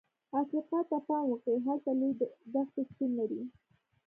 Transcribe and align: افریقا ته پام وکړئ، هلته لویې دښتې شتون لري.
افریقا 0.41 0.79
ته 0.89 0.97
پام 1.05 1.23
وکړئ، 1.29 1.57
هلته 1.67 1.89
لویې 1.99 2.25
دښتې 2.53 2.81
شتون 2.89 3.09
لري. 3.19 3.41